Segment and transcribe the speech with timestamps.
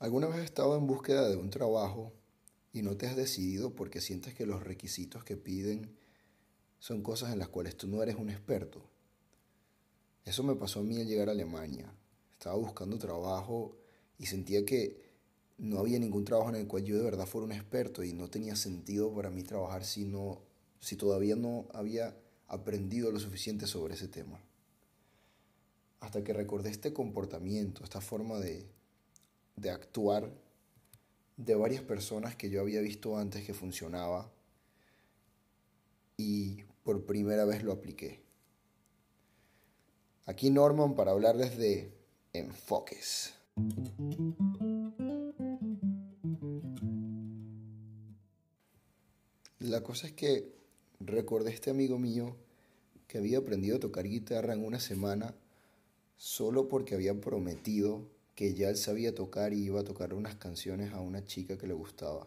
[0.00, 2.14] ¿Alguna vez has estado en búsqueda de un trabajo
[2.72, 5.94] y no te has decidido porque sientes que los requisitos que piden
[6.78, 8.82] son cosas en las cuales tú no eres un experto?
[10.24, 11.92] Eso me pasó a mí al llegar a Alemania.
[12.32, 13.76] Estaba buscando trabajo
[14.18, 15.02] y sentía que
[15.58, 18.30] no había ningún trabajo en el cual yo de verdad fuera un experto y no
[18.30, 20.40] tenía sentido para mí trabajar si, no,
[20.80, 24.40] si todavía no había aprendido lo suficiente sobre ese tema.
[26.00, 28.66] Hasta que recordé este comportamiento, esta forma de,
[29.60, 30.30] de actuar
[31.36, 34.30] de varias personas que yo había visto antes que funcionaba
[36.16, 38.20] y por primera vez lo apliqué.
[40.26, 41.92] Aquí Norman para hablarles de
[42.32, 43.34] enfoques.
[49.58, 50.54] La cosa es que
[51.00, 52.36] recordé a este amigo mío
[53.06, 55.34] que había aprendido a tocar guitarra en una semana
[56.16, 58.06] solo porque había prometido
[58.40, 61.66] que ya él sabía tocar y iba a tocar unas canciones a una chica que
[61.66, 62.26] le gustaba.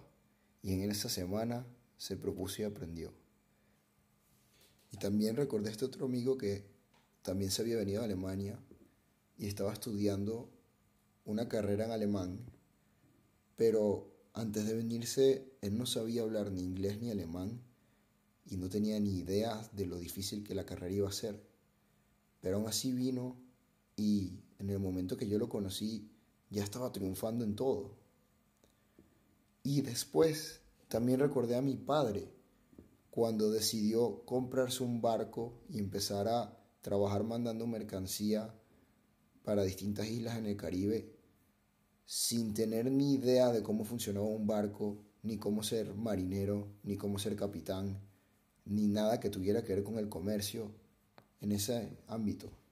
[0.61, 1.65] Y en esa semana
[1.97, 3.11] se propuso y aprendió.
[4.91, 6.65] Y también recordé a este otro amigo que
[7.23, 8.59] también se había venido a Alemania
[9.39, 10.51] y estaba estudiando
[11.25, 12.45] una carrera en alemán,
[13.55, 17.59] pero antes de venirse él no sabía hablar ni inglés ni alemán
[18.45, 21.41] y no tenía ni idea de lo difícil que la carrera iba a ser.
[22.39, 23.35] Pero aún así vino
[23.95, 26.09] y en el momento que yo lo conocí
[26.49, 27.97] ya estaba triunfando en todo.
[29.61, 32.31] Y después también recordé a mi padre
[33.09, 38.53] cuando decidió comprarse un barco y empezar a trabajar mandando mercancía
[39.43, 41.13] para distintas islas en el Caribe
[42.05, 47.19] sin tener ni idea de cómo funcionaba un barco, ni cómo ser marinero, ni cómo
[47.19, 47.99] ser capitán,
[48.65, 50.71] ni nada que tuviera que ver con el comercio
[51.41, 52.62] en ese ámbito.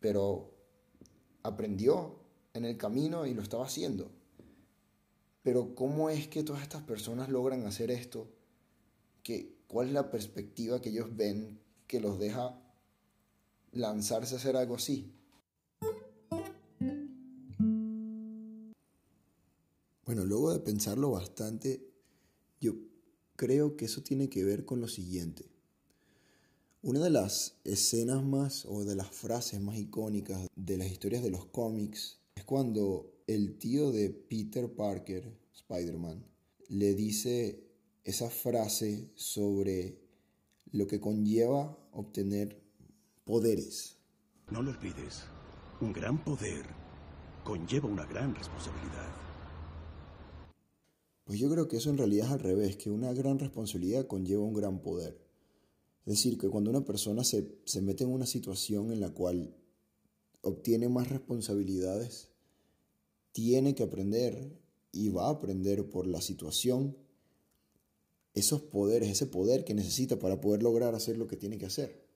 [0.00, 0.52] Pero
[1.42, 2.18] aprendió
[2.54, 4.10] en el camino y lo estaba haciendo.
[5.42, 8.28] Pero ¿cómo es que todas estas personas logran hacer esto?
[9.22, 12.60] ¿Qué, ¿Cuál es la perspectiva que ellos ven que los deja
[13.72, 15.14] lanzarse a hacer algo así?
[20.04, 21.86] Bueno, luego de pensarlo bastante,
[22.60, 22.74] yo
[23.36, 25.48] creo que eso tiene que ver con lo siguiente.
[26.82, 31.28] Una de las escenas más o de las frases más icónicas de las historias de
[31.28, 36.24] los cómics es cuando el tío de Peter Parker, Spider-Man,
[36.68, 37.68] le dice
[38.02, 40.00] esa frase sobre
[40.72, 42.62] lo que conlleva obtener
[43.24, 43.98] poderes.
[44.50, 45.24] No lo olvides,
[45.82, 46.64] un gran poder
[47.44, 49.14] conlleva una gran responsabilidad.
[51.24, 54.44] Pues yo creo que eso en realidad es al revés, que una gran responsabilidad conlleva
[54.44, 55.29] un gran poder.
[56.06, 59.54] Es decir, que cuando una persona se, se mete en una situación en la cual
[60.42, 62.28] obtiene más responsabilidades,
[63.32, 64.58] tiene que aprender
[64.92, 66.96] y va a aprender por la situación
[68.34, 72.06] esos poderes, ese poder que necesita para poder lograr hacer lo que tiene que hacer.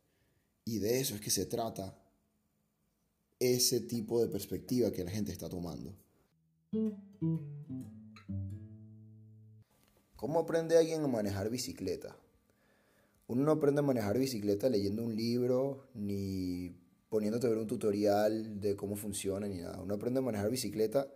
[0.65, 2.01] Y de eso es que se trata
[3.39, 5.95] ese tipo de perspectiva que la gente está tomando.
[10.17, 12.17] ¿Cómo aprende alguien a manejar bicicleta?
[13.27, 16.77] Uno no aprende a manejar bicicleta leyendo un libro, ni
[17.09, 19.81] poniéndote a ver un tutorial de cómo funciona, ni nada.
[19.81, 21.09] Uno aprende a manejar bicicleta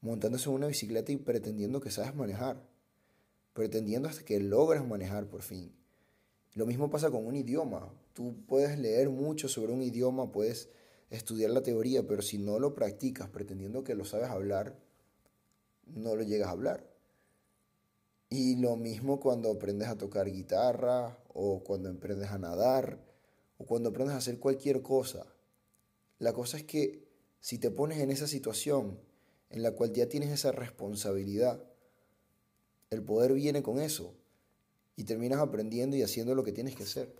[0.00, 2.66] montándose en una bicicleta y pretendiendo que sabes manejar.
[3.52, 5.72] Pretendiendo hasta que logras manejar por fin.
[6.54, 7.92] Lo mismo pasa con un idioma.
[8.14, 10.70] Tú puedes leer mucho sobre un idioma, puedes
[11.10, 14.76] estudiar la teoría, pero si no lo practicas pretendiendo que lo sabes hablar,
[15.86, 16.88] no lo llegas a hablar.
[18.30, 22.98] Y lo mismo cuando aprendes a tocar guitarra o cuando aprendes a nadar
[23.58, 25.24] o cuando aprendes a hacer cualquier cosa.
[26.18, 27.06] La cosa es que
[27.38, 28.98] si te pones en esa situación
[29.50, 31.62] en la cual ya tienes esa responsabilidad,
[32.90, 34.14] el poder viene con eso
[34.96, 37.14] y terminas aprendiendo y haciendo lo que tienes que hacer.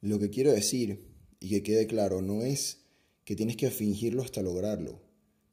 [0.00, 1.06] Lo que quiero decir,
[1.38, 2.86] y que quede claro, no es
[3.24, 5.00] que tienes que fingirlo hasta lograrlo,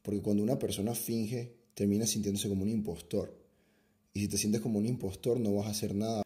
[0.01, 3.38] porque cuando una persona finge, termina sintiéndose como un impostor.
[4.19, 6.23] Y si te sientes como un impostor, no vas a hacer nada,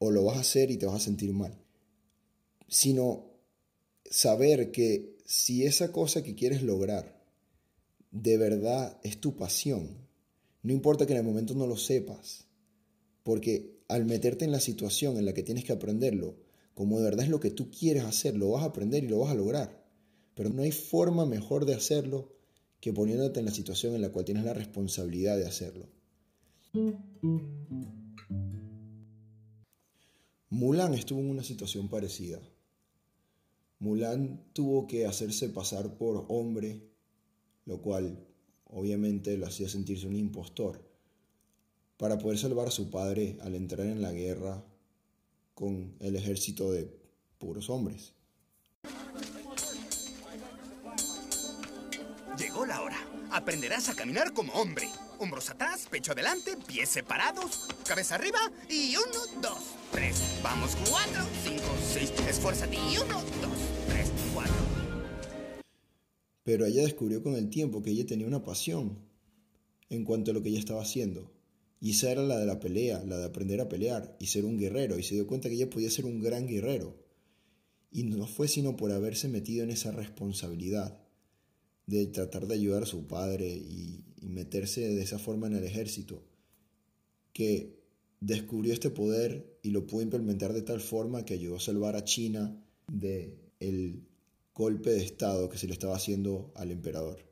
[0.00, 1.56] o lo vas a hacer y te vas a sentir mal.
[2.66, 3.30] Sino
[4.10, 7.24] saber que si esa cosa que quieres lograr
[8.10, 9.88] de verdad es tu pasión,
[10.64, 12.48] no importa que en el momento no lo sepas,
[13.22, 16.34] porque al meterte en la situación en la que tienes que aprenderlo,
[16.74, 19.20] como de verdad es lo que tú quieres hacer, lo vas a aprender y lo
[19.20, 19.80] vas a lograr.
[20.34, 22.32] Pero no hay forma mejor de hacerlo
[22.80, 25.95] que poniéndote en la situación en la cual tienes la responsabilidad de hacerlo.
[30.50, 32.40] Mulan estuvo en una situación parecida.
[33.78, 36.82] Mulan tuvo que hacerse pasar por hombre,
[37.64, 38.26] lo cual
[38.64, 40.82] obviamente lo hacía sentirse un impostor,
[41.96, 44.64] para poder salvar a su padre al entrar en la guerra
[45.54, 46.90] con el ejército de
[47.38, 48.12] puros hombres.
[52.38, 53.15] Llegó la hora.
[53.30, 54.88] Aprenderás a caminar como hombre.
[55.18, 58.38] Hombros atrás, pecho adelante, pies separados, cabeza arriba
[58.68, 59.58] y uno, dos,
[59.90, 60.16] tres.
[60.42, 62.12] Vamos, cuatro, cinco, seis.
[62.28, 63.58] Esfuérzate y uno, dos,
[63.88, 64.54] tres, cuatro.
[66.44, 68.98] Pero ella descubrió con el tiempo que ella tenía una pasión
[69.88, 71.32] en cuanto a lo que ella estaba haciendo.
[71.80, 74.58] Y esa era la de la pelea, la de aprender a pelear y ser un
[74.58, 74.98] guerrero.
[74.98, 76.96] Y se dio cuenta que ella podía ser un gran guerrero.
[77.90, 81.05] Y no fue sino por haberse metido en esa responsabilidad
[81.86, 86.20] de tratar de ayudar a su padre y, meterse de esa forma en el ejército,
[87.32, 87.78] que
[88.20, 92.02] descubrió este poder y lo pudo implementar de tal forma que ayudó a salvar a
[92.02, 94.02] China de el
[94.52, 97.24] golpe de estado que se le estaba haciendo al emperador.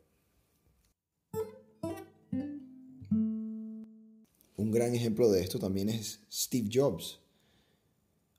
[4.56, 7.18] Un gran ejemplo de esto también es Steve Jobs,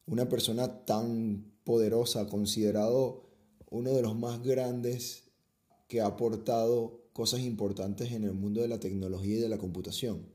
[0.06, 3.25] una persona tan poderosa, considerado
[3.69, 5.25] uno de los más grandes
[5.87, 10.27] que ha aportado cosas importantes en el mundo de la tecnología y de la computación.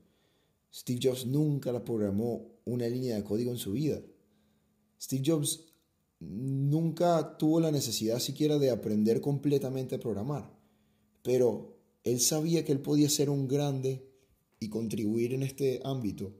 [0.73, 4.01] Steve Jobs nunca programó una línea de código en su vida.
[4.99, 5.65] Steve Jobs
[6.19, 10.51] nunca tuvo la necesidad siquiera de aprender completamente a programar,
[11.23, 14.07] pero él sabía que él podía ser un grande
[14.59, 16.33] y contribuir en este ámbito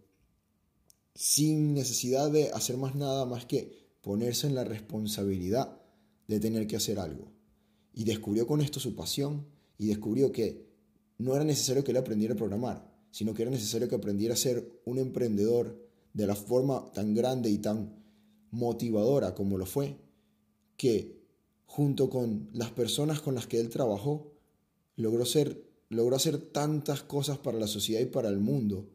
[1.15, 5.81] sin necesidad de hacer más nada más que ponerse en la responsabilidad
[6.27, 7.31] de tener que hacer algo.
[7.93, 9.45] Y descubrió con esto su pasión
[9.77, 10.69] y descubrió que
[11.17, 14.37] no era necesario que él aprendiera a programar, sino que era necesario que aprendiera a
[14.37, 18.01] ser un emprendedor de la forma tan grande y tan
[18.51, 19.97] motivadora como lo fue,
[20.77, 21.21] que
[21.65, 24.33] junto con las personas con las que él trabajó,
[24.95, 28.89] logró, ser, logró hacer tantas cosas para la sociedad y para el mundo,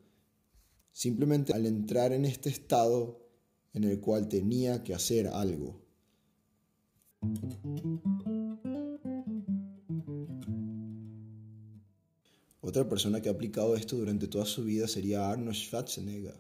[0.93, 3.26] simplemente al entrar en este estado
[3.72, 5.81] en el cual tenía que hacer algo.
[12.66, 16.34] Otra persona que ha aplicado esto durante toda su vida sería Arnold Schwarzenegger,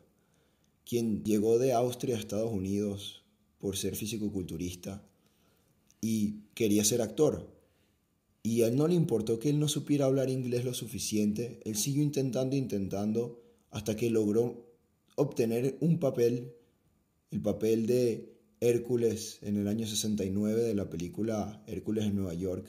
[0.84, 3.22] quien llegó de Austria a Estados Unidos
[3.58, 5.06] por ser físico-culturista
[6.00, 7.48] y quería ser actor.
[8.42, 11.76] Y a él no le importó que él no supiera hablar inglés lo suficiente, él
[11.76, 13.40] siguió intentando, intentando,
[13.70, 14.66] hasta que logró
[15.14, 16.56] obtener un papel,
[17.30, 22.66] el papel de Hércules en el año 69 de la película Hércules en Nueva York.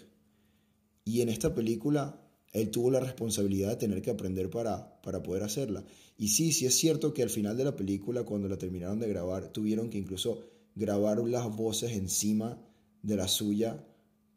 [1.05, 2.21] Y en esta película
[2.53, 5.83] él tuvo la responsabilidad de tener que aprender para, para poder hacerla.
[6.17, 9.07] Y sí, sí es cierto que al final de la película, cuando la terminaron de
[9.07, 10.43] grabar, tuvieron que incluso
[10.75, 12.61] grabar las voces encima
[13.03, 13.85] de la suya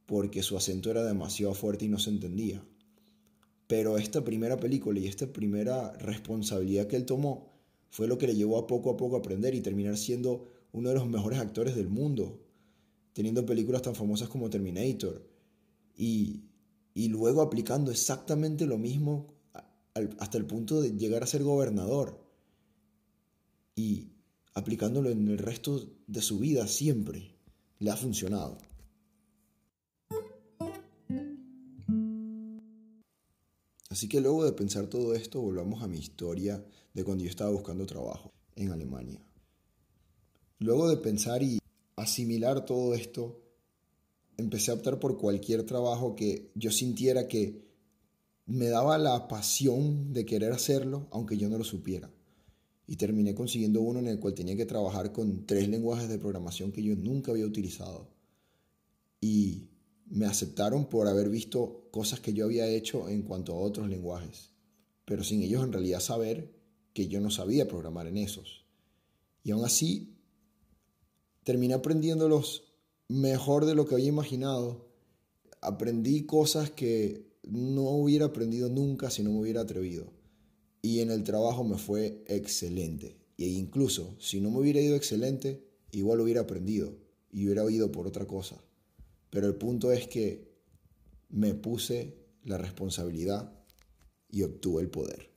[0.07, 2.63] porque su acento era demasiado fuerte y no se entendía.
[3.67, 7.53] Pero esta primera película y esta primera responsabilidad que él tomó
[7.91, 10.89] fue lo que le llevó a poco a poco a aprender y terminar siendo uno
[10.89, 12.41] de los mejores actores del mundo,
[13.13, 15.25] teniendo películas tan famosas como Terminator.
[15.97, 16.50] Y
[16.95, 19.35] y luego aplicando exactamente lo mismo
[20.19, 22.25] hasta el punto de llegar a ser gobernador
[23.75, 24.09] y
[24.55, 27.35] aplicándolo en el resto de su vida siempre.
[27.79, 28.59] Le ha funcionado.
[33.89, 37.51] Así que luego de pensar todo esto, volvamos a mi historia de cuando yo estaba
[37.51, 39.27] buscando trabajo en Alemania.
[40.59, 41.59] Luego de pensar y
[41.97, 43.41] asimilar todo esto,
[44.41, 47.71] empecé a optar por cualquier trabajo que yo sintiera que
[48.47, 52.11] me daba la pasión de querer hacerlo, aunque yo no lo supiera.
[52.87, 56.73] Y terminé consiguiendo uno en el cual tenía que trabajar con tres lenguajes de programación
[56.73, 58.09] que yo nunca había utilizado.
[59.21, 59.69] Y
[60.07, 64.51] me aceptaron por haber visto cosas que yo había hecho en cuanto a otros lenguajes,
[65.05, 66.53] pero sin ellos en realidad saber
[66.93, 68.67] que yo no sabía programar en esos.
[69.45, 70.17] Y aún así,
[71.45, 72.70] terminé aprendiéndolos
[73.11, 74.87] mejor de lo que había imaginado.
[75.61, 80.13] Aprendí cosas que no hubiera aprendido nunca si no me hubiera atrevido.
[80.81, 83.17] Y en el trabajo me fue excelente.
[83.37, 86.97] E incluso si no me hubiera ido excelente, igual hubiera aprendido
[87.33, 88.63] y hubiera oído por otra cosa.
[89.29, 90.49] Pero el punto es que
[91.29, 93.53] me puse la responsabilidad
[94.31, 95.31] y obtuve el poder.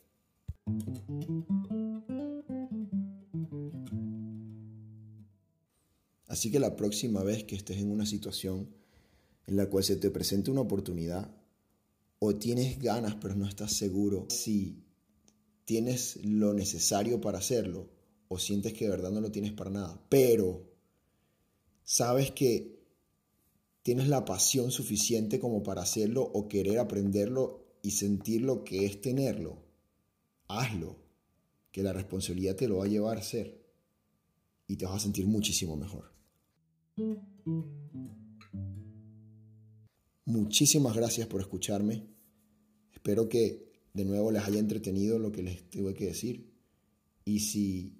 [6.33, 8.67] Así que la próxima vez que estés en una situación
[9.45, 11.29] en la cual se te presente una oportunidad
[12.17, 14.83] o tienes ganas pero no estás seguro si
[15.63, 17.87] tienes lo necesario para hacerlo
[18.29, 20.73] o sientes que de verdad no lo tienes para nada, pero
[21.83, 22.81] sabes que
[23.83, 28.99] tienes la pasión suficiente como para hacerlo o querer aprenderlo y sentir lo que es
[29.01, 29.61] tenerlo,
[30.47, 30.95] hazlo,
[31.71, 33.63] que la responsabilidad te lo va a llevar a ser
[34.65, 36.12] y te vas a sentir muchísimo mejor.
[40.25, 42.07] Muchísimas gracias por escucharme.
[42.91, 46.51] Espero que de nuevo les haya entretenido lo que les tuve que decir.
[47.25, 47.99] Y si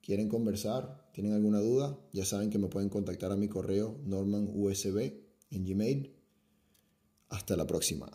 [0.00, 4.98] quieren conversar, tienen alguna duda, ya saben que me pueden contactar a mi correo normanusb
[5.50, 6.14] en Gmail.
[7.28, 8.10] Hasta la próxima.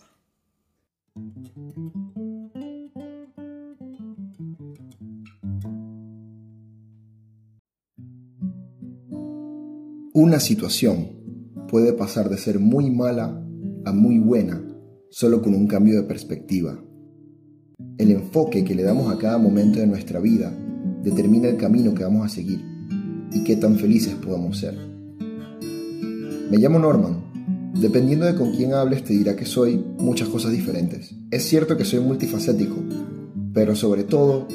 [10.21, 11.11] Una situación
[11.69, 13.41] puede pasar de ser muy mala
[13.85, 14.61] a muy buena
[15.09, 16.77] solo con un cambio de perspectiva.
[17.97, 20.53] El enfoque que le damos a cada momento de nuestra vida
[21.05, 22.59] determina el camino que vamos a seguir
[23.31, 24.75] y qué tan felices podamos ser.
[26.51, 27.71] Me llamo Norman.
[27.79, 31.15] Dependiendo de con quién hables te dirá que soy muchas cosas diferentes.
[31.31, 32.75] Es cierto que soy multifacético,
[33.53, 34.49] pero sobre todo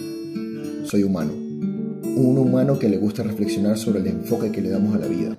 [0.84, 1.32] soy humano.
[1.32, 5.38] Un humano que le gusta reflexionar sobre el enfoque que le damos a la vida.